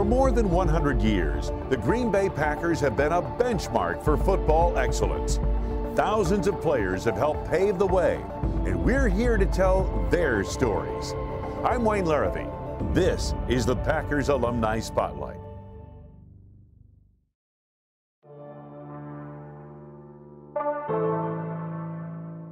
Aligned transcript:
For 0.00 0.04
more 0.06 0.32
than 0.32 0.50
100 0.50 1.02
years, 1.02 1.52
the 1.68 1.76
Green 1.76 2.10
Bay 2.10 2.30
Packers 2.30 2.80
have 2.80 2.96
been 2.96 3.12
a 3.12 3.20
benchmark 3.20 4.02
for 4.02 4.16
football 4.16 4.78
excellence. 4.78 5.38
Thousands 5.94 6.46
of 6.46 6.58
players 6.62 7.04
have 7.04 7.18
helped 7.18 7.50
pave 7.50 7.78
the 7.78 7.86
way, 7.86 8.18
and 8.64 8.82
we're 8.82 9.10
here 9.10 9.36
to 9.36 9.44
tell 9.44 9.84
their 10.10 10.42
stories. 10.42 11.12
I'm 11.62 11.84
Wayne 11.84 12.06
Larrivee. 12.06 12.94
This 12.94 13.34
is 13.46 13.66
the 13.66 13.76
Packers 13.76 14.30
Alumni 14.30 14.80
Spotlight. 14.80 15.36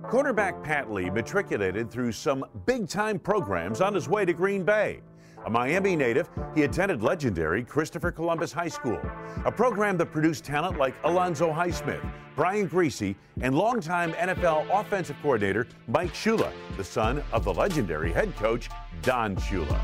Quarterback 0.02 0.62
Pat 0.62 0.92
Lee 0.92 1.08
matriculated 1.08 1.90
through 1.90 2.12
some 2.12 2.44
big 2.66 2.90
time 2.90 3.18
programs 3.18 3.80
on 3.80 3.94
his 3.94 4.06
way 4.06 4.26
to 4.26 4.34
Green 4.34 4.64
Bay. 4.64 5.00
A 5.46 5.50
Miami 5.50 5.96
native, 5.96 6.28
he 6.54 6.64
attended 6.64 7.02
legendary 7.02 7.64
Christopher 7.64 8.10
Columbus 8.10 8.52
High 8.52 8.68
School, 8.68 9.00
a 9.44 9.52
program 9.52 9.96
that 9.98 10.06
produced 10.06 10.44
talent 10.44 10.78
like 10.78 10.94
Alonzo 11.04 11.52
Highsmith, 11.52 12.04
Brian 12.34 12.68
Griese, 12.68 13.14
and 13.40 13.54
longtime 13.54 14.12
NFL 14.14 14.66
offensive 14.70 15.16
coordinator 15.22 15.66
Mike 15.86 16.12
Shula, 16.12 16.52
the 16.76 16.84
son 16.84 17.22
of 17.32 17.44
the 17.44 17.54
legendary 17.54 18.12
head 18.12 18.34
coach 18.36 18.68
Don 19.02 19.36
Shula. 19.36 19.80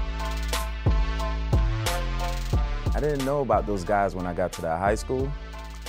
I 2.95 3.01
didn't 3.01 3.25
know 3.25 3.41
about 3.41 3.67
those 3.67 3.84
guys 3.84 4.15
when 4.15 4.27
I 4.27 4.34
got 4.34 4.53
to 4.55 4.62
that 4.62 4.79
high 4.79 4.95
school, 4.95 5.33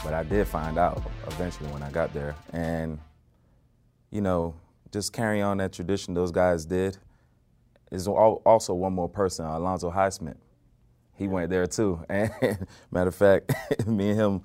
but 0.04 0.14
I 0.14 0.24
did 0.24 0.48
find 0.48 0.78
out 0.78 1.04
eventually 1.28 1.70
when 1.72 1.84
I 1.84 1.90
got 1.92 2.14
there. 2.14 2.36
And 2.54 3.00
you 4.12 4.22
know, 4.22 4.56
just 4.92 5.12
carry 5.12 5.42
on 5.42 5.58
that 5.58 5.74
tradition 5.74 6.14
those 6.14 6.32
guys 6.32 6.66
did. 6.66 6.98
Is 7.92 8.08
also 8.08 8.74
one 8.74 8.94
more 8.94 9.08
person, 9.08 9.46
Alonzo 9.46 9.92
Highsmith. 9.92 10.38
He 11.18 11.28
went 11.28 11.50
there 11.50 11.68
too. 11.68 12.04
And 12.10 12.32
matter 12.92 13.10
of 13.10 13.16
fact, 13.16 13.54
me 13.88 14.10
and 14.10 14.20
him, 14.20 14.42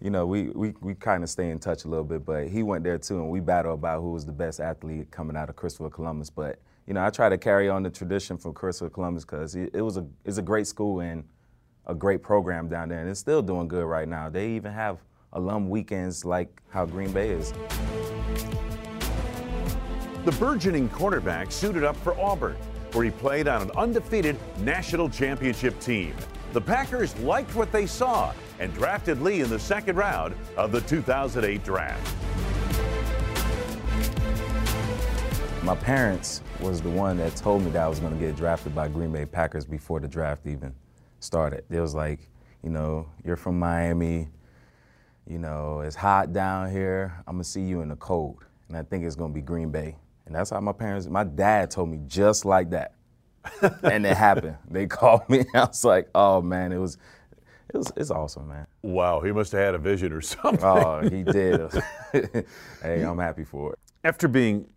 you 0.00 0.10
know, 0.10 0.26
we, 0.26 0.50
we, 0.50 0.74
we 0.80 0.94
kind 0.94 1.22
of 1.22 1.30
stay 1.30 1.50
in 1.50 1.58
touch 1.58 1.84
a 1.84 1.88
little 1.88 2.04
bit, 2.04 2.24
but 2.24 2.48
he 2.48 2.62
went 2.62 2.84
there 2.84 2.98
too, 2.98 3.20
and 3.20 3.30
we 3.30 3.40
battle 3.40 3.74
about 3.74 4.00
who 4.00 4.12
was 4.12 4.26
the 4.26 4.32
best 4.32 4.60
athlete 4.60 5.10
coming 5.10 5.36
out 5.36 5.48
of 5.48 5.56
Christopher 5.56 5.90
Columbus. 5.90 6.28
But, 6.28 6.58
you 6.86 6.94
know, 6.94 7.04
I 7.04 7.10
try 7.10 7.28
to 7.28 7.38
carry 7.38 7.68
on 7.68 7.82
the 7.82 7.90
tradition 7.90 8.36
from 8.36 8.52
Christopher 8.52 8.90
Columbus 8.90 9.24
because 9.24 9.54
it, 9.54 9.70
it 9.74 9.82
was 9.82 9.96
a 9.96 10.06
it's 10.24 10.38
a 10.38 10.42
great 10.42 10.66
school 10.66 11.00
and 11.00 11.24
a 11.86 11.94
great 11.94 12.22
program 12.22 12.68
down 12.68 12.88
there, 12.88 13.00
and 13.00 13.08
it's 13.08 13.20
still 13.20 13.42
doing 13.42 13.68
good 13.68 13.84
right 13.84 14.08
now. 14.08 14.28
They 14.28 14.50
even 14.50 14.72
have 14.72 14.98
alum 15.32 15.68
weekends 15.70 16.24
like 16.24 16.60
how 16.68 16.84
Green 16.84 17.12
Bay 17.12 17.30
is. 17.30 17.52
The 20.24 20.32
burgeoning 20.32 20.88
cornerback 20.88 21.50
suited 21.50 21.84
up 21.84 21.96
for 21.96 22.18
Auburn, 22.20 22.56
where 22.94 23.04
he 23.04 23.10
played 23.10 23.48
on 23.48 23.62
an 23.62 23.70
undefeated 23.76 24.36
national 24.58 25.08
championship 25.08 25.78
team. 25.80 26.14
The 26.52 26.60
Packers 26.60 27.18
liked 27.18 27.54
what 27.54 27.72
they 27.72 27.86
saw 27.86 28.32
and 28.58 28.72
drafted 28.74 29.22
Lee 29.22 29.40
in 29.40 29.48
the 29.48 29.58
second 29.58 29.96
round 29.96 30.34
of 30.56 30.72
the 30.72 30.80
2008 30.82 31.64
draft. 31.64 32.14
My 35.62 35.76
parents 35.76 36.42
was 36.60 36.80
the 36.80 36.90
one 36.90 37.16
that 37.18 37.36
told 37.36 37.62
me 37.62 37.70
that 37.70 37.82
I 37.82 37.88
was 37.88 38.00
going 38.00 38.12
to 38.12 38.18
get 38.18 38.36
drafted 38.36 38.74
by 38.74 38.88
Green 38.88 39.12
Bay 39.12 39.24
Packers 39.24 39.64
before 39.64 40.00
the 40.00 40.08
draft 40.08 40.46
even 40.46 40.74
started. 41.20 41.64
It 41.70 41.80
was 41.80 41.94
like, 41.94 42.18
you 42.62 42.70
know, 42.70 43.08
you're 43.24 43.36
from 43.36 43.58
Miami, 43.58 44.28
you 45.26 45.38
know, 45.38 45.80
it's 45.80 45.96
hot 45.96 46.32
down 46.32 46.70
here. 46.70 47.14
I'm 47.26 47.36
going 47.36 47.44
to 47.44 47.48
see 47.48 47.62
you 47.62 47.80
in 47.80 47.88
the 47.88 47.96
cold. 47.96 48.44
And 48.68 48.76
I 48.76 48.82
think 48.82 49.04
it's 49.04 49.16
going 49.16 49.30
to 49.30 49.34
be 49.34 49.40
Green 49.40 49.70
Bay. 49.70 49.96
And 50.26 50.34
that's 50.34 50.50
how 50.50 50.60
my 50.60 50.72
parents, 50.72 51.06
my 51.08 51.24
dad 51.24 51.70
told 51.70 51.88
me 51.90 52.00
just 52.06 52.44
like 52.44 52.70
that. 52.70 52.94
and 53.82 54.06
it 54.06 54.16
happened. 54.16 54.56
They 54.70 54.86
called 54.88 55.28
me. 55.28 55.44
I 55.54 55.64
was 55.64 55.84
like, 55.84 56.08
oh 56.14 56.40
man, 56.40 56.72
it 56.72 56.78
was, 56.78 56.96
it 57.72 57.76
was, 57.76 57.92
it's 57.96 58.10
awesome, 58.10 58.48
man. 58.48 58.66
Wow, 58.82 59.20
he 59.20 59.32
must 59.32 59.52
have 59.52 59.60
had 59.60 59.74
a 59.74 59.78
vision 59.78 60.12
or 60.12 60.20
something. 60.20 60.62
Oh, 60.62 61.00
he 61.02 61.22
did. 61.22 61.70
hey, 62.82 63.02
I'm 63.02 63.18
happy 63.18 63.44
for 63.44 63.72
it. 63.72 63.78
After 64.04 64.28
being 64.28 64.68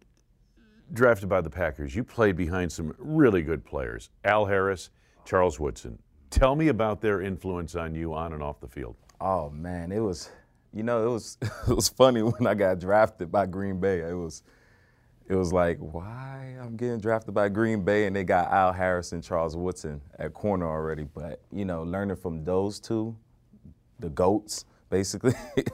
drafted 0.93 1.29
by 1.29 1.41
the 1.41 1.49
Packers, 1.49 1.95
you 1.95 2.03
played 2.03 2.35
behind 2.35 2.71
some 2.71 2.93
really 2.97 3.41
good 3.41 3.65
players 3.65 4.09
Al 4.23 4.45
Harris, 4.45 4.89
Charles 5.25 5.59
Woodson. 5.59 5.99
Tell 6.29 6.55
me 6.55 6.67
about 6.67 7.01
their 7.01 7.21
influence 7.21 7.75
on 7.75 7.95
you 7.95 8.13
on 8.13 8.33
and 8.33 8.43
off 8.43 8.59
the 8.59 8.67
field. 8.67 8.95
Oh, 9.21 9.49
man, 9.49 9.91
it 9.91 9.99
was, 9.99 10.29
you 10.73 10.83
know, 10.83 11.05
it 11.05 11.09
was, 11.09 11.37
it 11.41 11.75
was 11.75 11.87
funny 11.87 12.21
when 12.21 12.45
I 12.45 12.53
got 12.53 12.79
drafted 12.79 13.31
by 13.31 13.45
Green 13.45 13.79
Bay. 13.79 13.99
It 13.99 14.15
was, 14.15 14.43
it 15.27 15.35
was 15.35 15.51
like, 15.51 15.77
why 15.79 16.55
I'm 16.61 16.77
getting 16.77 16.99
drafted 16.99 17.33
by 17.33 17.49
Green 17.49 17.83
Bay 17.83 18.05
and 18.05 18.15
they 18.15 18.23
got 18.23 18.51
Al 18.51 18.71
Harris 18.71 19.11
and 19.11 19.23
Charles 19.23 19.55
Woodson 19.55 20.01
at 20.19 20.33
corner 20.33 20.67
already. 20.67 21.03
But, 21.03 21.41
you 21.51 21.65
know, 21.65 21.83
learning 21.83 22.17
from 22.17 22.43
those 22.43 22.79
two, 22.79 23.15
the 23.99 24.09
GOATs, 24.09 24.65
basically, 24.89 25.33
it, 25.57 25.71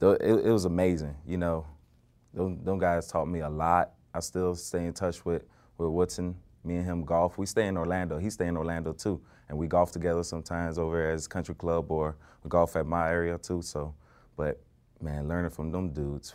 it, 0.00 0.50
was 0.50 0.64
amazing. 0.64 1.14
You 1.26 1.36
know, 1.36 1.66
those, 2.34 2.56
those 2.62 2.80
guys 2.80 3.06
taught 3.06 3.26
me 3.26 3.40
a 3.40 3.48
lot. 3.48 3.92
I 4.12 4.20
still 4.20 4.54
stay 4.56 4.84
in 4.84 4.92
touch 4.92 5.24
with, 5.24 5.44
with 5.76 5.90
Woodson. 5.90 6.34
Me 6.64 6.76
and 6.76 6.84
him 6.84 7.04
golf. 7.04 7.38
We 7.38 7.46
stay 7.46 7.68
in 7.68 7.76
Orlando. 7.76 8.18
He 8.18 8.30
stay 8.30 8.48
in 8.48 8.56
Orlando 8.56 8.92
too. 8.92 9.20
And 9.48 9.56
we 9.56 9.68
golf 9.68 9.92
together 9.92 10.24
sometimes 10.24 10.76
over 10.76 11.08
at 11.08 11.12
his 11.12 11.28
country 11.28 11.54
club 11.54 11.90
or 11.90 12.16
golf 12.48 12.74
at 12.74 12.86
my 12.86 13.08
area 13.08 13.38
too. 13.38 13.62
So, 13.62 13.94
but 14.36 14.60
man, 15.00 15.28
learning 15.28 15.50
from 15.50 15.70
them 15.70 15.90
dudes. 15.90 16.34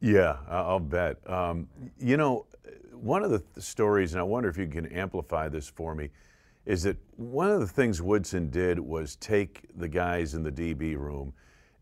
Yeah, 0.00 0.36
I'll 0.48 0.80
bet. 0.80 1.18
Um, 1.28 1.68
you 1.98 2.16
know, 2.16 2.46
one 2.92 3.22
of 3.22 3.30
the 3.30 3.42
stories, 3.60 4.12
and 4.12 4.20
I 4.20 4.24
wonder 4.24 4.48
if 4.48 4.56
you 4.56 4.66
can 4.66 4.86
amplify 4.86 5.48
this 5.48 5.68
for 5.68 5.94
me, 5.94 6.10
is 6.64 6.82
that 6.82 6.96
one 7.16 7.50
of 7.50 7.60
the 7.60 7.66
things 7.66 8.02
Woodson 8.02 8.50
did 8.50 8.78
was 8.78 9.16
take 9.16 9.66
the 9.76 9.88
guys 9.88 10.34
in 10.34 10.42
the 10.42 10.50
DB 10.50 10.96
room, 10.96 11.32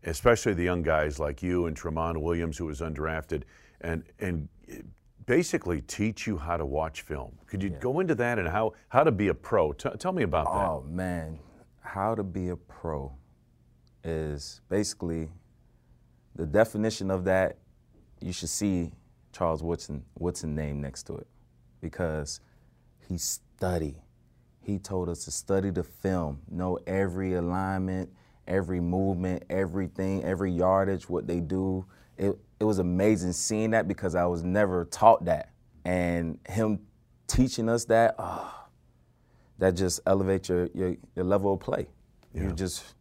especially 0.03 0.53
the 0.53 0.63
young 0.63 0.83
guys 0.83 1.19
like 1.19 1.41
you 1.41 1.65
and 1.65 1.75
Tramon 1.75 2.21
Williams, 2.21 2.57
who 2.57 2.65
was 2.67 2.81
undrafted, 2.81 3.43
and 3.81 4.03
and 4.19 4.47
basically 5.25 5.81
teach 5.81 6.27
you 6.27 6.37
how 6.37 6.55
to 6.55 6.65
watch 6.65 7.01
film. 7.01 7.35
Could 7.47 7.63
you 7.63 7.71
yeah. 7.71 7.79
go 7.79 7.99
into 7.99 8.15
that 8.15 8.37
and 8.37 8.47
how 8.47 8.73
how 8.89 9.03
to 9.03 9.11
be 9.11 9.29
a 9.29 9.33
pro? 9.33 9.73
T- 9.73 9.89
tell 9.97 10.13
me 10.13 10.23
about 10.23 10.45
that. 10.45 10.69
Oh 10.69 10.85
man, 10.87 11.39
how 11.81 12.13
to 12.13 12.23
be 12.23 12.49
a 12.49 12.55
pro 12.55 13.11
is 14.03 14.61
basically 14.69 15.29
the 16.35 16.45
definition 16.45 17.09
of 17.09 17.23
that 17.23 17.57
you 18.25 18.33
should 18.33 18.49
see 18.49 18.91
Charles 19.31 19.61
Woodson 19.61 20.03
Woodson 20.17 20.55
name 20.55 20.81
next 20.81 21.03
to 21.03 21.15
it 21.15 21.27
because 21.79 22.39
he 23.07 23.19
studied. 23.19 24.01
He 24.61 24.79
told 24.79 25.09
us 25.09 25.25
to 25.25 25.31
study 25.31 25.69
the 25.69 25.83
film, 25.83 26.41
know 26.49 26.79
every 26.87 27.35
alignment, 27.35 28.09
every 28.47 28.79
movement, 28.79 29.43
everything, 29.51 30.23
every 30.23 30.51
yardage, 30.51 31.07
what 31.07 31.27
they 31.27 31.39
do. 31.39 31.85
It 32.17 32.35
it 32.59 32.63
was 32.63 32.79
amazing 32.79 33.33
seeing 33.33 33.71
that 33.71 33.87
because 33.87 34.15
I 34.15 34.25
was 34.25 34.43
never 34.43 34.85
taught 34.85 35.25
that. 35.25 35.51
And 35.83 36.39
him 36.49 36.79
teaching 37.27 37.69
us 37.69 37.85
that, 37.85 38.15
oh, 38.17 38.65
that 39.59 39.75
just 39.75 39.99
elevates 40.07 40.49
your, 40.49 40.67
your, 40.73 40.95
your 41.15 41.25
level 41.25 41.53
of 41.53 41.59
play. 41.59 41.87
Yeah. 42.33 42.43
You're 42.43 42.51
just 42.53 42.95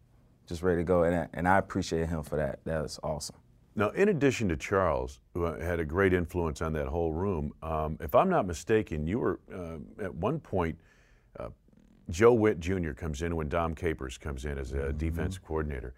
just 0.47 0.63
ready 0.63 0.83
to 0.83 0.85
go. 0.85 1.05
And, 1.05 1.31
and 1.33 1.49
I 1.49 1.57
appreciate 1.57 2.11
him 2.11 2.23
for 2.23 2.37
that. 2.37 2.59
That 2.65 2.83
was 2.83 3.01
awesome. 3.03 3.37
Now, 3.77 3.91
in 3.91 4.09
addition 4.09 4.49
to 4.51 4.57
Charles, 4.57 5.21
who 5.33 5.43
had 5.45 5.81
a 5.81 5.85
great 5.85 6.13
influence 6.13 6.63
on 6.63 6.73
that 6.75 6.87
whole 6.87 7.13
room, 7.13 7.53
um, 7.63 7.99
if 8.01 8.15
I'm 8.15 8.31
not 8.31 8.47
mistaken, 8.47 9.07
you 9.07 9.19
were 9.19 9.41
uh, 9.53 9.79
at 10.03 10.15
one 10.15 10.39
point. 10.39 10.79
Uh, 11.39 11.49
Joe 12.11 12.35
Whitt 12.35 12.61
Jr. 12.61 12.93
comes 12.93 13.23
in 13.23 13.35
when 13.35 13.49
Dom 13.49 13.75
Capers 13.75 14.17
comes 14.19 14.45
in 14.45 14.59
as 14.59 14.73
a 14.73 14.77
mm-hmm. 14.77 14.99
defensive 14.99 15.43
coordinator. 15.43 15.95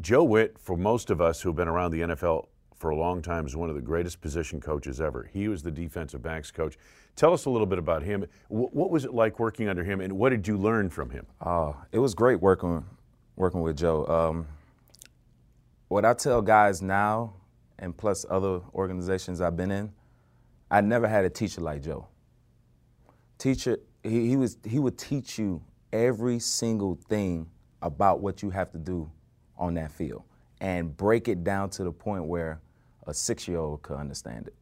Joe 0.00 0.24
Whitt, 0.24 0.56
for 0.58 0.76
most 0.76 1.10
of 1.10 1.20
us 1.20 1.40
who've 1.40 1.54
been 1.54 1.68
around 1.68 1.92
the 1.92 2.00
NFL 2.00 2.46
for 2.76 2.90
a 2.90 2.96
long 2.96 3.20
time, 3.22 3.46
is 3.46 3.54
one 3.54 3.68
of 3.68 3.76
the 3.76 3.82
greatest 3.82 4.20
position 4.20 4.60
coaches 4.60 5.00
ever. 5.00 5.28
He 5.32 5.48
was 5.48 5.62
the 5.62 5.70
defensive 5.70 6.22
backs 6.22 6.50
coach. 6.50 6.78
Tell 7.14 7.32
us 7.32 7.44
a 7.44 7.50
little 7.50 7.66
bit 7.66 7.78
about 7.78 8.02
him. 8.02 8.24
W- 8.48 8.70
what 8.72 8.90
was 8.90 9.04
it 9.04 9.12
like 9.12 9.38
working 9.38 9.68
under 9.68 9.84
him, 9.84 10.00
and 10.00 10.14
what 10.14 10.30
did 10.30 10.48
you 10.48 10.56
learn 10.56 10.88
from 10.88 11.10
him? 11.10 11.26
Oh, 11.44 11.76
it 11.92 11.98
was 11.98 12.14
great 12.14 12.40
working 12.40 12.84
working 13.36 13.60
with 13.60 13.76
Joe. 13.76 14.06
Um, 14.06 14.46
what 15.90 16.04
I 16.04 16.14
tell 16.14 16.40
guys 16.40 16.80
now, 16.80 17.34
and 17.76 17.96
plus 17.96 18.24
other 18.30 18.60
organizations 18.72 19.40
I've 19.40 19.56
been 19.56 19.72
in, 19.72 19.92
I 20.70 20.80
never 20.82 21.08
had 21.08 21.24
a 21.24 21.30
teacher 21.30 21.60
like 21.60 21.82
Joe. 21.82 22.06
Teacher, 23.38 23.76
he, 24.04 24.28
he 24.28 24.36
was 24.36 24.56
he 24.64 24.78
would 24.78 24.96
teach 24.96 25.36
you 25.36 25.60
every 25.92 26.38
single 26.38 26.96
thing 27.08 27.50
about 27.82 28.20
what 28.20 28.40
you 28.40 28.50
have 28.50 28.70
to 28.70 28.78
do 28.78 29.10
on 29.58 29.74
that 29.74 29.90
field 29.90 30.22
and 30.60 30.96
break 30.96 31.26
it 31.26 31.42
down 31.42 31.70
to 31.70 31.82
the 31.82 31.90
point 31.90 32.24
where 32.24 32.60
a 33.08 33.12
six-year-old 33.12 33.82
could 33.82 33.96
understand 33.96 34.46
it. 34.46 34.54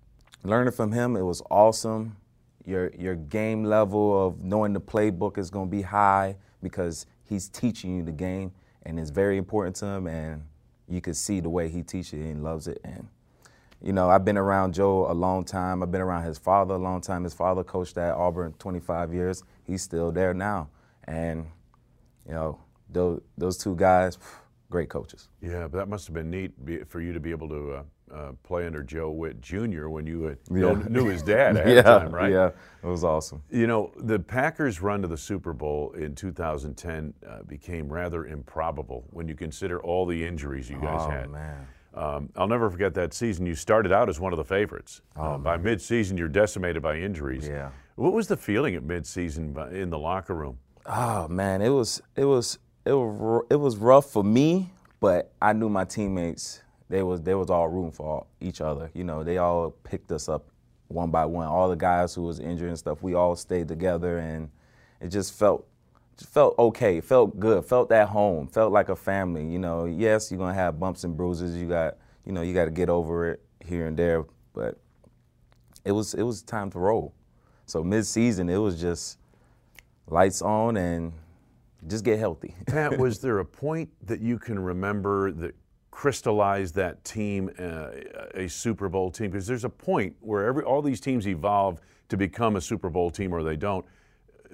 Learning 0.44 0.72
from 0.72 0.92
him, 0.92 1.14
it 1.14 1.22
was 1.22 1.42
awesome. 1.50 2.16
Your 2.64 2.90
your 2.98 3.16
game 3.16 3.64
level 3.64 4.26
of 4.26 4.40
knowing 4.40 4.72
the 4.72 4.81
playbook 4.81 5.36
is 5.36 5.50
going 5.50 5.69
to 5.69 5.76
be 5.76 5.82
high 5.82 6.36
because 6.62 7.04
he's 7.24 7.50
teaching 7.50 7.98
you 7.98 8.02
the 8.02 8.12
game, 8.12 8.50
and 8.84 8.98
it's 8.98 9.10
very 9.10 9.36
important 9.36 9.76
to 9.76 9.86
him. 9.86 10.06
And 10.06 10.44
you 10.88 11.00
can 11.00 11.14
see 11.14 11.40
the 11.40 11.50
way 11.50 11.69
he 11.69 11.82
teaches 11.82 12.14
it 12.14 12.20
and 12.20 12.43
loves 12.43 12.69
it. 12.69 12.81
And 12.85 13.08
you 13.82 13.93
know, 13.93 14.11
I've 14.11 14.25
been 14.25 14.38
around 14.38 14.75
Joe 14.75 15.11
a 15.11 15.14
long 15.14 15.44
time. 15.44 15.82
I've 15.82 15.93
been 15.93 16.00
around 16.00 16.25
his 16.25 16.38
father 16.38 16.75
a 16.75 16.79
long 16.79 17.00
time. 17.00 17.25
His 17.25 17.35
father 17.35 17.62
coached 17.62 17.96
at 17.96 18.14
Auburn 18.14 18.55
25 18.58 19.14
years. 19.14 19.43
He's 19.64 19.82
still 19.82 20.11
there 20.11 20.35
now, 20.35 20.69
and 21.05 21.46
you 22.26 22.35
know, 22.35 22.58
those, 22.90 23.20
those 23.37 23.56
two 23.56 23.76
guys, 23.76 24.19
great 24.70 24.88
coaches. 24.88 25.29
Yeah, 25.40 25.69
but 25.69 25.79
that 25.79 25.88
must 25.88 26.06
have 26.06 26.14
been 26.14 26.31
neat 26.31 26.52
for 26.88 27.00
you 27.00 27.12
to 27.12 27.20
be 27.20 27.31
able 27.31 27.49
to 27.49 27.73
uh, 27.73 27.82
uh, 28.14 28.32
play 28.43 28.66
under 28.66 28.82
Joe 28.82 29.10
Whitt 29.10 29.40
Jr. 29.40 29.88
when 29.88 30.06
you 30.06 30.37
Yeah. 30.50 30.75
knew 30.88 31.06
his 31.06 31.22
dad 31.22 31.56
ahead 31.58 31.76
yeah, 31.76 31.82
time, 31.82 32.14
right? 32.14 32.32
Yeah, 32.32 32.50
it 32.82 32.87
was 32.87 33.05
awesome. 33.05 33.43
You 33.50 33.66
know, 33.66 33.93
the 33.96 34.19
Packers' 34.19 34.81
run 34.81 35.02
to 35.02 35.08
the 35.08 35.16
Super 35.16 35.52
Bowl 35.52 35.93
in 35.93 36.14
2010 36.14 37.14
uh, 37.28 37.43
became 37.44 37.93
rather 37.93 38.26
improbable 38.26 39.05
when 39.10 39.28
you 39.28 39.34
consider 39.34 39.81
all 39.81 40.06
the 40.06 40.25
injuries 40.25 40.69
you 40.70 40.76
guys 40.81 41.00
had. 41.02 41.10
oh 41.10 41.10
had. 41.20 41.31
man. 41.31 41.66
Um, 41.94 42.28
I'll 42.37 42.46
never 42.49 42.70
forget 42.70 42.94
that 42.94 43.12
season. 43.14 43.44
You 43.46 43.55
started 43.56 43.90
out 43.93 44.08
as 44.08 44.20
one 44.20 44.32
of 44.32 44.37
the 44.37 44.44
favorites. 44.44 45.00
Uh, 45.16 45.37
by 45.38 45.56
mid-season, 45.56 46.16
you're 46.16 46.28
decimated 46.28 46.82
by 46.82 46.96
injuries. 46.99 47.49
Oh, 47.49 47.52
Yeah. 47.52 47.70
What 47.96 48.12
was 48.12 48.28
the 48.28 48.37
feeling 48.37 48.76
at 48.76 48.84
mid-season 48.84 49.56
in 49.72 49.90
the 49.90 49.99
locker 49.99 50.34
room? 50.34 50.58
Oh 50.87 51.26
man, 51.28 51.60
it 51.60 51.70
was 51.70 52.00
it 52.14 52.25
was 52.25 52.58
it 52.84 52.93
was 52.93 53.43
it 53.50 53.56
was 53.56 53.76
rough 53.76 54.06
for 54.10 54.22
me, 54.22 54.70
but 55.00 55.32
I 55.43 55.52
knew 55.52 55.69
my 55.69 55.84
teammates. 55.84 56.62
They 56.88 57.02
was 57.02 57.23
they 57.23 57.35
was 57.35 57.50
all 57.50 57.69
rooting 57.69 57.93
for 57.93 58.06
all, 58.06 58.26
each 58.40 58.61
other. 58.61 58.90
You 58.94 59.05
know, 59.05 59.23
they 59.23 59.38
all 59.38 59.70
picked 59.70 60.11
us 60.11 60.29
up 60.29 60.49
one 60.88 61.11
by 61.11 61.26
one. 61.26 61.46
All 61.46 61.69
the 61.69 61.76
guys 61.76 62.14
who 62.14 62.23
was 62.23 62.40
injured 62.40 62.69
and 62.69 62.79
stuff, 62.79 63.02
we 63.02 63.14
all 63.14 63.37
stayed 63.37 63.69
together, 63.69 64.19
and 64.19 64.50
it 65.00 65.08
just 65.08 65.35
felt 65.35 65.67
just 66.17 66.32
felt 66.32 66.58
okay. 66.58 67.00
Felt 67.00 67.38
good. 67.38 67.64
Felt 67.64 67.93
at 67.93 68.08
home. 68.08 68.49
Felt 68.49 68.73
like 68.73 68.88
a 68.88 68.96
family. 68.96 69.46
You 69.46 69.58
know, 69.58 69.85
yes, 69.85 70.31
you're 70.31 70.38
gonna 70.38 70.55
have 70.55 70.81
bumps 70.81 71.05
and 71.05 71.17
bruises. 71.17 71.56
You 71.56 71.69
got 71.69 71.96
you 72.25 72.32
know 72.32 72.43
you 72.43 72.55
got 72.55 72.67
to 72.67 72.70
get 72.70 72.88
over 72.88 73.31
it 73.31 73.43
here 73.64 73.87
and 73.87 73.96
there, 73.96 74.25
but 74.55 74.79
it 75.84 75.93
was 75.93 76.14
it 76.14 76.23
was 76.23 76.43
time 76.43 76.70
to 76.70 76.79
roll. 76.79 77.14
So 77.67 77.84
mid 77.84 78.06
season, 78.06 78.49
it 78.49 78.56
was 78.56 78.81
just 78.81 79.19
lights 80.06 80.41
on 80.43 80.76
and 80.76 81.12
just 81.87 82.05
get 82.05 82.19
healthy. 82.19 82.55
Pat, 82.67 82.99
was 82.99 83.20
there 83.20 83.38
a 83.38 83.44
point 83.44 83.91
that 84.06 84.20
you 84.20 84.38
can 84.38 84.58
remember 84.58 85.31
that 85.32 85.55
crystallized 85.98 86.76
that 86.76 87.02
team 87.02 87.50
uh, 87.58 87.88
a 88.34 88.48
Super 88.48 88.88
Bowl 88.88 89.10
team? 89.10 89.32
Because 89.32 89.48
there's 89.48 89.64
a 89.64 89.68
point 89.68 90.14
where 90.20 90.46
every 90.46 90.62
all 90.62 90.80
these 90.80 91.00
teams 91.00 91.26
evolve 91.26 91.80
to 92.08 92.16
become 92.16 92.54
a 92.54 92.60
Super 92.60 92.88
Bowl 92.88 93.10
team 93.10 93.32
or 93.32 93.42
they 93.42 93.56
don't. 93.56 93.84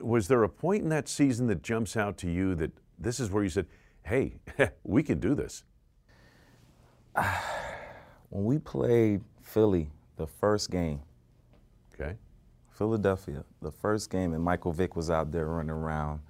Was 0.00 0.26
there 0.26 0.42
a 0.42 0.48
point 0.48 0.84
in 0.84 0.88
that 0.88 1.06
season 1.06 1.46
that 1.48 1.62
jumps 1.62 1.98
out 1.98 2.16
to 2.18 2.30
you 2.30 2.54
that 2.54 2.72
this 2.98 3.20
is 3.20 3.30
where 3.30 3.42
you 3.42 3.50
said, 3.50 3.66
"Hey, 4.04 4.36
we 4.84 5.02
can 5.02 5.20
do 5.20 5.34
this"? 5.34 5.64
when 8.30 8.44
we 8.46 8.58
played 8.58 9.20
Philly 9.42 9.90
the 10.16 10.26
first 10.26 10.70
game, 10.70 11.02
Okay. 11.94 12.16
Philadelphia, 12.70 13.44
the 13.60 13.70
first 13.70 14.08
game, 14.10 14.32
and 14.32 14.42
Michael 14.42 14.72
Vick 14.72 14.96
was 14.96 15.10
out 15.10 15.30
there 15.30 15.46
running 15.46 15.70
around, 15.70 16.20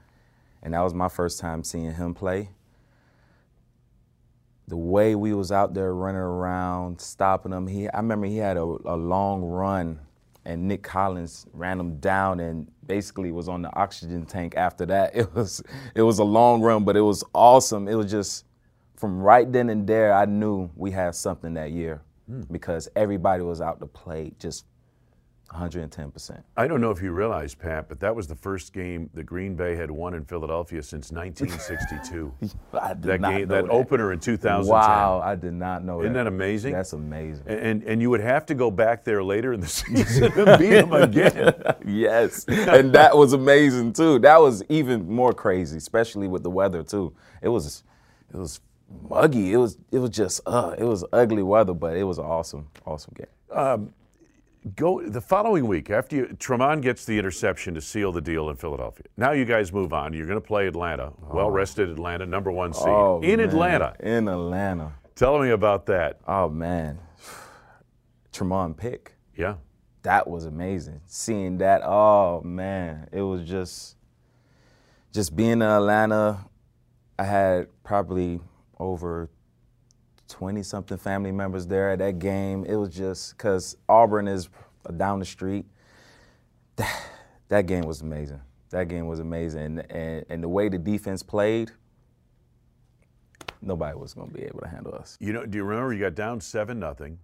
and 0.63 0.75
that 0.75 0.81
was 0.81 0.93
my 0.93 1.09
first 1.09 1.39
time 1.39 1.63
seeing 1.63 1.95
him 1.95 2.15
play. 2.15 2.51
The 4.69 4.77
way 4.77 5.15
we 5.15 5.35
was 5.35 5.53
out 5.53 5.75
there 5.75 5.95
running 5.95 6.21
around, 6.21 7.01
stopping 7.01 7.53
him, 7.53 7.67
he 7.67 7.89
I 7.89 7.99
remember 7.99 8.27
he 8.27 8.39
had 8.39 8.57
a, 8.57 8.63
a 8.63 8.97
long 8.97 9.43
run, 9.43 10.01
and 10.45 10.69
Nick 10.69 10.83
Collins 10.83 11.47
ran 11.53 11.79
him 11.79 11.99
down 11.99 12.41
and 12.41 12.71
basically 12.87 13.31
was 13.31 13.49
on 13.49 13.63
the 13.63 13.75
oxygen 13.77 14.25
tank 14.27 14.55
after 14.57 14.87
that. 14.87 15.15
It 15.17 15.35
was 15.35 15.63
it 15.95 16.03
was 16.03 16.19
a 16.19 16.25
long 16.25 16.63
run, 16.63 16.85
but 16.85 16.97
it 16.97 17.03
was 17.03 17.25
awesome. 17.35 17.89
It 17.89 17.95
was 17.95 18.11
just 18.11 18.45
from 18.97 19.21
right 19.21 19.51
then 19.51 19.69
and 19.71 19.87
there, 19.87 20.15
I 20.15 20.25
knew 20.25 20.71
we 20.77 20.91
had 20.91 21.15
something 21.15 21.55
that 21.55 21.73
year 21.73 22.03
hmm. 22.27 22.43
because 22.51 22.89
everybody 22.97 23.43
was 23.43 23.61
out 23.61 23.81
to 23.81 23.87
play 23.87 24.33
just 24.39 24.65
110%. 25.53 26.43
I 26.57 26.67
don't 26.67 26.81
know 26.81 26.91
if 26.91 27.03
you 27.03 27.13
realize, 27.13 27.55
Pat, 27.55 27.89
but 27.89 28.01
that 28.01 28.15
was 28.15 28.27
the 28.27 28.35
first 28.35 28.73
game 28.73 29.11
the 29.15 29.23
Green 29.23 29.55
Bay 29.55 29.77
had 29.77 29.91
won 29.91 30.15
in 30.15 30.25
Philadelphia 30.25 30.83
since 30.83 31.13
1962. 31.13 32.33
I 32.81 32.95
did 32.95 33.03
that 33.03 33.21
not 33.21 33.33
game, 33.33 33.49
know 33.49 33.63
that, 33.63 33.71
opener 33.71 34.13
in 34.13 34.21
2010. 34.21 34.73
Wow, 34.73 35.21
I 35.23 35.35
did 35.35 35.53
not 35.53 35.85
know 35.85 36.01
Isn't 36.01 36.15
that. 36.15 36.25
that 36.25 36.27
amazing? 36.29 36.73
That's 36.73 36.93
amazing. 36.93 37.45
And 37.47 37.83
and 37.85 38.01
you 38.01 38.11
would 38.11 38.21
have 38.21 38.47
to 38.47 38.55
go 38.55 38.71
back 38.71 39.05
there 39.05 39.23
later 39.23 39.53
in 39.53 39.61
the 39.61 39.69
season 39.81 40.33
and 40.33 40.59
beat 40.59 40.71
them 40.71 40.93
again. 40.93 41.55
yes, 41.87 42.47
and 42.49 42.93
that 42.95 43.17
was 43.17 43.33
amazing 43.33 43.93
too. 43.93 44.19
That 44.21 44.41
was 44.41 44.63
even 44.69 45.09
more 45.09 45.33
crazy, 45.33 45.77
especially 45.77 46.27
with 46.27 46.43
the 46.43 46.51
weather 46.51 46.83
too. 46.83 47.15
It 47.43 47.49
was, 47.49 47.85
it 48.33 48.37
was 48.37 48.61
muggy. 49.09 49.53
It 49.53 49.59
was, 49.59 49.79
it 49.93 49.99
was 49.99 50.11
just, 50.11 50.41
uh, 50.47 50.75
it 50.79 50.85
was 50.85 51.05
ugly 51.13 51.43
weather, 51.43 51.75
but 51.75 51.97
it 51.97 52.05
was 52.05 52.19
an 52.19 52.25
awesome, 52.25 52.69
awesome 52.87 53.15
game. 53.17 53.27
Go 54.77 55.03
the 55.03 55.21
following 55.21 55.67
week 55.67 55.91
after 55.91 56.17
you, 56.17 56.27
Tramon 56.39 56.81
gets 56.81 57.05
the 57.05 57.19
interception 57.19 57.75
to 57.75 57.83
seal 57.83 58.13
the 58.13 58.23
deal 58.23 58.49
in 58.49 58.57
Philadelphia. 58.57 59.05
Now 59.19 59.33
you 59.33 59.45
guys 59.45 59.75
move 59.75 59.93
on. 59.93 60.15
You're 60.15 60.25
going 60.27 60.41
to 60.41 60.47
play 60.47 60.67
Atlanta, 60.67 61.13
oh. 61.23 61.35
well 61.35 61.51
rested 61.51 61.91
Atlanta, 61.91 62.25
number 62.25 62.51
one 62.51 62.73
seed 62.73 62.87
Oh, 62.89 63.21
in 63.23 63.37
man. 63.41 63.49
Atlanta. 63.49 63.95
In 64.01 64.27
Atlanta. 64.27 64.93
Tell 65.17 65.39
me 65.39 65.51
about 65.51 65.85
that. 65.87 66.19
Oh 66.27 66.49
man, 66.49 66.99
Tramon 68.33 68.75
Pick. 68.75 69.15
Yeah. 69.37 69.57
that 70.03 70.27
was 70.27 70.47
amazing. 70.47 71.03
Seeing 71.05 71.59
that, 71.59 71.83
oh 71.85 72.41
man, 72.43 73.07
it 73.13 73.21
was 73.23 73.47
just 73.47 73.97
just 75.13 75.37
being 75.37 75.53
in 75.53 75.63
Atlanta. 75.63 76.47
I 77.19 77.25
had 77.25 77.69
probably 77.85 78.41
over 78.81 79.29
20 80.35 80.65
something 80.65 80.99
family 80.99 81.31
members 81.31 81.65
there 81.65 81.91
at 81.91 82.01
that 82.01 82.19
game. 82.19 82.65
It 82.65 82.75
was 82.75 82.89
just 82.89 83.37
because 83.37 83.77
Auburn 83.89 84.27
is 84.27 84.49
down 84.97 85.21
the 85.21 85.25
street. 85.25 85.65
That, 86.75 87.07
that 87.51 87.67
game 87.67 87.85
was 87.85 88.01
amazing. 88.01 88.41
That 88.71 88.89
game 88.89 89.07
was 89.07 89.21
amazing. 89.21 89.79
And, 89.91 90.25
and, 90.29 90.43
the 90.43 90.49
way 90.49 90.69
the 90.69 90.77
defense 90.77 91.23
played, 91.23 91.71
nobody 93.63 93.97
was 93.97 94.13
going 94.13 94.27
to 94.27 94.35
be 94.35 94.43
able 94.43 94.59
to 94.59 94.69
handle 94.69 94.93
us. 94.97 95.17
You 95.21 95.33
know, 95.33 95.47
do 95.47 95.57
you 95.57 95.63
remember 95.63 95.93
you 95.93 96.01
got 96.01 96.17
down 96.17 96.41
seven 96.41 96.81
nothing, 96.81 97.17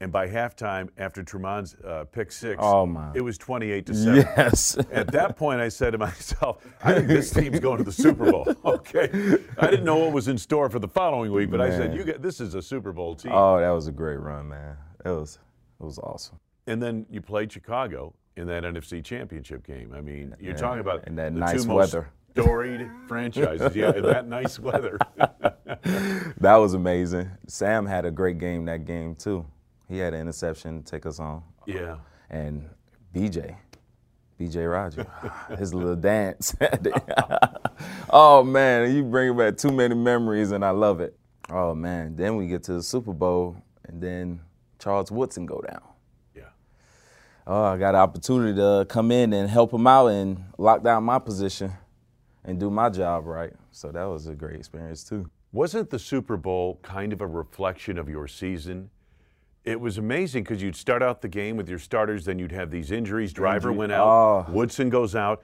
and 0.00 0.10
by 0.12 0.28
halftime, 0.28 0.88
after 0.98 1.22
Tramon's 1.22 1.74
uh, 1.76 2.04
pick 2.10 2.30
six, 2.32 2.56
Oh, 2.62 2.84
my. 2.84 3.12
it 3.14 3.20
was 3.20 3.38
28 3.38 3.86
to 3.86 3.94
seven. 3.94 4.16
Yes. 4.36 4.76
At 4.92 5.10
that 5.12 5.36
point, 5.36 5.60
I 5.60 5.68
said 5.68 5.92
to 5.92 5.98
myself, 5.98 6.64
I 6.82 6.94
think 6.94 7.08
this 7.08 7.30
team's 7.30 7.60
going 7.60 7.78
to 7.78 7.84
the 7.84 7.92
Super 7.92 8.30
Bowl. 8.30 8.46
Okay. 8.64 9.08
I 9.58 9.70
didn't 9.70 9.84
know 9.84 9.96
what 9.98 10.12
was 10.12 10.28
in 10.28 10.36
store 10.38 10.68
for 10.68 10.78
the 10.78 10.88
following 10.88 11.32
week, 11.32 11.50
but 11.50 11.60
I 11.60 11.70
said, 11.70 11.94
you 11.94 12.04
get, 12.04 12.22
this 12.22 12.40
is 12.40 12.54
a 12.54 12.62
Super 12.62 12.92
Bowl 12.92 13.14
team. 13.14 13.32
oh, 13.34 13.58
that 13.60 13.70
was 13.70 13.86
a 13.86 13.92
great 13.92 14.18
run, 14.20 14.48
man. 14.48 14.76
It 15.04 15.10
was, 15.10 15.38
it 15.80 15.84
was 15.84 15.98
awesome. 15.98 16.38
and 16.66 16.82
then 16.82 17.06
you 17.10 17.20
played 17.20 17.50
Chicago 17.52 18.14
in 18.36 18.46
that 18.48 18.64
NFC 18.64 19.02
championship 19.04 19.64
game. 19.66 19.92
I 19.96 20.00
mean, 20.00 20.34
you're 20.40 20.54
talking 20.56 20.80
about 20.80 21.04
and 21.06 21.16
that 21.18 21.32
the 21.34 21.40
nice 21.40 21.62
two 21.62 21.68
most 21.68 21.94
weather. 21.94 22.10
storied 22.32 22.90
franchises. 23.06 23.76
Yeah, 23.76 23.92
that 23.92 24.26
nice 24.26 24.58
weather. 24.58 24.98
That 26.40 26.56
was 26.56 26.74
amazing. 26.74 27.30
Sam 27.46 27.86
had 27.86 28.04
a 28.04 28.10
great 28.10 28.38
game 28.38 28.64
that 28.66 28.84
game 28.84 29.14
too. 29.14 29.46
He 29.94 30.00
had 30.00 30.12
an 30.12 30.22
interception 30.22 30.82
to 30.82 30.90
take 30.90 31.06
us 31.06 31.20
on. 31.20 31.44
yeah. 31.66 31.98
And 32.28 32.68
BJ, 33.14 33.54
BJ 34.40 34.68
Raji, 34.68 35.04
his 35.56 35.72
little 35.72 35.94
dance. 35.94 36.52
oh 38.10 38.42
man, 38.42 38.92
you 38.92 39.04
bring 39.04 39.36
back 39.36 39.56
too 39.56 39.70
many 39.70 39.94
memories 39.94 40.50
and 40.50 40.64
I 40.64 40.70
love 40.70 41.00
it. 41.00 41.16
Oh 41.48 41.76
man, 41.76 42.16
then 42.16 42.34
we 42.34 42.48
get 42.48 42.64
to 42.64 42.72
the 42.72 42.82
Super 42.82 43.12
Bowl 43.12 43.56
and 43.86 44.02
then 44.02 44.40
Charles 44.80 45.12
Woodson 45.12 45.46
go 45.46 45.60
down. 45.60 45.82
Yeah. 46.34 46.48
Oh, 47.46 47.62
I 47.62 47.76
got 47.76 47.94
an 47.94 48.00
opportunity 48.00 48.56
to 48.56 48.84
come 48.88 49.12
in 49.12 49.32
and 49.32 49.48
help 49.48 49.72
him 49.72 49.86
out 49.86 50.08
and 50.08 50.44
lock 50.58 50.82
down 50.82 51.04
my 51.04 51.20
position 51.20 51.72
and 52.44 52.58
do 52.58 52.68
my 52.68 52.90
job 52.90 53.26
right. 53.26 53.52
So 53.70 53.92
that 53.92 54.04
was 54.06 54.26
a 54.26 54.34
great 54.34 54.56
experience 54.56 55.04
too. 55.04 55.30
Wasn't 55.52 55.90
the 55.90 56.00
Super 56.00 56.36
Bowl 56.36 56.80
kind 56.82 57.12
of 57.12 57.20
a 57.20 57.28
reflection 57.28 57.96
of 57.96 58.08
your 58.08 58.26
season? 58.26 58.90
It 59.64 59.80
was 59.80 59.96
amazing 59.96 60.42
because 60.44 60.62
you'd 60.62 60.76
start 60.76 61.02
out 61.02 61.22
the 61.22 61.28
game 61.28 61.56
with 61.56 61.70
your 61.70 61.78
starters, 61.78 62.26
then 62.26 62.38
you'd 62.38 62.52
have 62.52 62.70
these 62.70 62.90
injuries. 62.90 63.32
Driver 63.32 63.70
Injury- 63.70 63.78
went 63.78 63.92
oh. 63.92 63.96
out, 63.96 64.46
oh. 64.48 64.52
Woodson 64.52 64.90
goes 64.90 65.14
out. 65.16 65.42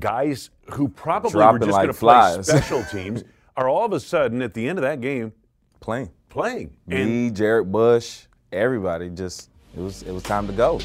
Guys 0.00 0.50
who 0.72 0.88
probably 0.88 1.30
Dropping 1.30 1.60
were 1.60 1.66
just 1.66 1.72
like 1.72 1.84
going 1.86 1.94
to 1.94 1.98
play 1.98 2.42
special 2.42 2.82
teams 2.90 3.22
are 3.56 3.68
all 3.68 3.84
of 3.84 3.92
a 3.92 4.00
sudden 4.00 4.42
at 4.42 4.52
the 4.52 4.68
end 4.68 4.78
of 4.78 4.82
that 4.82 5.00
game 5.00 5.32
Playing. 5.78 6.10
playing. 6.28 6.76
And 6.90 7.08
Me, 7.08 7.30
Jarrett 7.30 7.70
Bush, 7.70 8.22
everybody 8.50 9.10
just 9.10 9.48
it 9.76 9.80
was 9.80 10.02
it 10.02 10.10
was 10.10 10.24
time 10.24 10.48
to 10.48 10.52
go. 10.52 10.80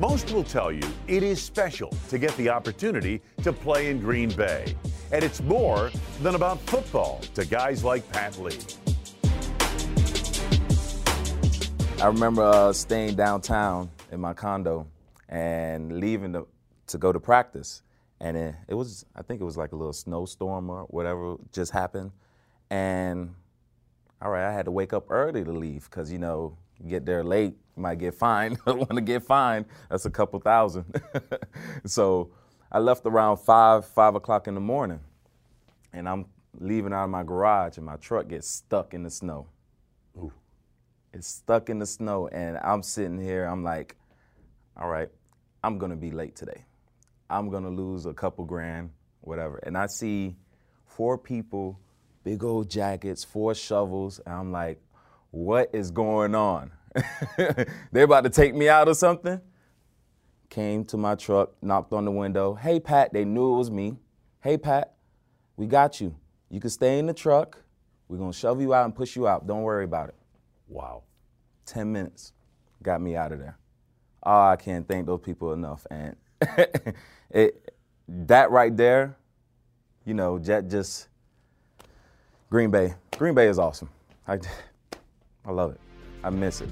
Most 0.00 0.32
will 0.32 0.44
tell 0.44 0.72
you 0.72 0.82
it 1.06 1.22
is 1.22 1.40
special 1.40 1.92
to 2.08 2.18
get 2.18 2.36
the 2.36 2.48
opportunity 2.48 3.22
to 3.42 3.52
play 3.52 3.90
in 3.90 4.00
Green 4.00 4.30
Bay. 4.30 4.74
And 5.10 5.24
it's 5.24 5.40
more 5.40 5.90
than 6.20 6.34
about 6.34 6.60
football 6.62 7.20
to 7.34 7.46
guys 7.46 7.82
like 7.82 8.10
Pat 8.12 8.38
Lee. 8.38 8.58
I 12.02 12.06
remember 12.06 12.42
uh, 12.42 12.72
staying 12.74 13.16
downtown 13.16 13.90
in 14.12 14.20
my 14.20 14.34
condo 14.34 14.86
and 15.30 15.98
leaving 15.98 16.34
to, 16.34 16.46
to 16.88 16.98
go 16.98 17.10
to 17.10 17.18
practice. 17.18 17.82
And 18.20 18.36
it, 18.36 18.54
it 18.68 18.74
was, 18.74 19.06
I 19.16 19.22
think 19.22 19.40
it 19.40 19.44
was 19.44 19.56
like 19.56 19.72
a 19.72 19.76
little 19.76 19.94
snowstorm 19.94 20.68
or 20.68 20.82
whatever 20.84 21.36
just 21.52 21.72
happened. 21.72 22.12
And 22.68 23.34
all 24.20 24.30
right, 24.30 24.46
I 24.46 24.52
had 24.52 24.66
to 24.66 24.70
wake 24.70 24.92
up 24.92 25.06
early 25.10 25.42
to 25.42 25.52
leave 25.52 25.88
because, 25.88 26.12
you 26.12 26.18
know, 26.18 26.58
get 26.86 27.06
there 27.06 27.24
late, 27.24 27.54
you 27.76 27.82
might 27.82 27.98
get 27.98 28.14
fined. 28.14 28.58
I 28.66 28.72
want 28.72 28.90
to 28.90 29.00
get 29.00 29.22
fined. 29.22 29.64
That's 29.88 30.04
a 30.04 30.10
couple 30.10 30.38
thousand. 30.38 31.00
so 31.86 32.30
I 32.70 32.78
left 32.80 33.06
around 33.06 33.38
five, 33.38 33.86
five 33.86 34.14
o'clock 34.14 34.46
in 34.46 34.54
the 34.54 34.60
morning, 34.60 35.00
and 35.92 36.08
I'm 36.08 36.26
leaving 36.60 36.92
out 36.92 37.04
of 37.04 37.10
my 37.10 37.22
garage, 37.22 37.78
and 37.78 37.86
my 37.86 37.96
truck 37.96 38.28
gets 38.28 38.48
stuck 38.48 38.92
in 38.92 39.02
the 39.02 39.10
snow. 39.10 39.46
Ooh. 40.18 40.32
It's 41.14 41.26
stuck 41.28 41.70
in 41.70 41.78
the 41.78 41.86
snow, 41.86 42.28
and 42.28 42.58
I'm 42.58 42.82
sitting 42.82 43.18
here. 43.18 43.44
I'm 43.46 43.64
like, 43.64 43.96
all 44.76 44.88
right, 44.88 45.08
I'm 45.64 45.78
gonna 45.78 45.96
be 45.96 46.10
late 46.10 46.36
today. 46.36 46.64
I'm 47.30 47.48
gonna 47.48 47.70
lose 47.70 48.04
a 48.04 48.12
couple 48.12 48.44
grand, 48.44 48.90
whatever. 49.22 49.58
And 49.62 49.76
I 49.76 49.86
see 49.86 50.36
four 50.84 51.16
people, 51.16 51.80
big 52.22 52.44
old 52.44 52.68
jackets, 52.70 53.24
four 53.24 53.54
shovels, 53.54 54.20
and 54.26 54.34
I'm 54.34 54.52
like, 54.52 54.78
what 55.30 55.70
is 55.72 55.90
going 55.90 56.34
on? 56.34 56.72
They're 57.92 58.04
about 58.04 58.24
to 58.24 58.30
take 58.30 58.54
me 58.54 58.68
out 58.68 58.88
or 58.88 58.94
something? 58.94 59.40
Came 60.50 60.84
to 60.86 60.96
my 60.96 61.14
truck, 61.14 61.50
knocked 61.62 61.92
on 61.92 62.04
the 62.04 62.10
window. 62.10 62.54
Hey, 62.54 62.80
Pat, 62.80 63.12
they 63.12 63.24
knew 63.24 63.54
it 63.54 63.58
was 63.58 63.70
me. 63.70 63.98
Hey, 64.40 64.56
Pat, 64.56 64.94
we 65.56 65.66
got 65.66 66.00
you. 66.00 66.14
You 66.50 66.60
can 66.60 66.70
stay 66.70 66.98
in 66.98 67.06
the 67.06 67.12
truck. 67.12 67.62
We're 68.08 68.16
gonna 68.16 68.32
shove 68.32 68.60
you 68.60 68.72
out 68.72 68.86
and 68.86 68.94
push 68.94 69.14
you 69.14 69.28
out. 69.28 69.46
Don't 69.46 69.62
worry 69.62 69.84
about 69.84 70.08
it. 70.08 70.14
Wow. 70.68 71.02
10 71.66 71.92
minutes 71.92 72.32
got 72.82 73.00
me 73.00 73.14
out 73.14 73.32
of 73.32 73.38
there. 73.38 73.58
Oh, 74.22 74.48
I 74.48 74.56
can't 74.56 74.88
thank 74.88 75.06
those 75.06 75.20
people 75.20 75.52
enough. 75.52 75.86
And 75.90 76.16
it, 77.30 77.74
that 78.08 78.50
right 78.50 78.74
there, 78.74 79.16
you 80.04 80.14
know, 80.14 80.38
Jet 80.38 80.68
just, 80.68 81.08
Green 82.50 82.70
Bay. 82.70 82.94
Green 83.16 83.34
Bay 83.34 83.48
is 83.48 83.58
awesome. 83.58 83.90
I, 84.26 84.38
I 85.44 85.52
love 85.52 85.72
it. 85.72 85.80
I 86.24 86.30
miss 86.30 86.62
it. 86.62 86.70